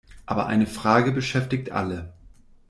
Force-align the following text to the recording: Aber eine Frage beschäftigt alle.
Aber 0.25 0.47
eine 0.47 0.65
Frage 0.65 1.11
beschäftigt 1.11 1.71
alle. 1.71 2.11